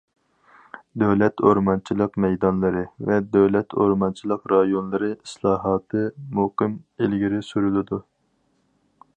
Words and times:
دۆلەت 1.01 1.43
ئورمانچىلىق 1.49 2.17
مەيدانلىرى 2.25 2.81
ۋە 3.09 3.19
دۆلەت 3.35 3.77
ئورمانچىلىق 3.83 4.49
رايونلىرى 4.55 5.13
ئىسلاھاتى 5.19 6.03
مۇقىم 6.39 6.75
ئىلگىرى 7.05 7.47
سۈرۈلىدۇ. 7.51 8.05